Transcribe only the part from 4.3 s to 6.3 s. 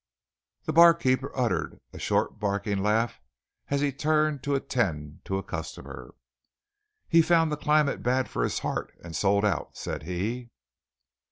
to attend to a customer.